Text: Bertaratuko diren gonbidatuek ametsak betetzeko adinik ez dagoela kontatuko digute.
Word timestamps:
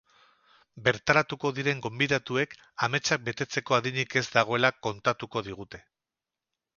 Bertaratuko 0.85 1.49
diren 1.57 1.83
gonbidatuek 1.83 2.55
ametsak 2.87 3.23
betetzeko 3.27 3.77
adinik 3.79 4.17
ez 4.23 4.27
dagoela 4.39 4.73
kontatuko 4.89 5.45
digute. 5.49 5.83